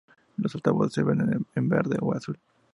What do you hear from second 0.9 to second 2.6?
se venden en verde o azul.